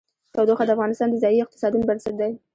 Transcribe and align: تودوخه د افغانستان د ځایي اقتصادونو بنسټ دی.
تودوخه 0.33 0.63
د 0.65 0.69
افغانستان 0.75 1.09
د 1.11 1.15
ځایي 1.23 1.39
اقتصادونو 1.43 1.87
بنسټ 1.89 2.13
دی. 2.21 2.31